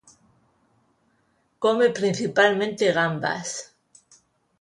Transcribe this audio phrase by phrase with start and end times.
[1.61, 3.47] Come principalmente gambas.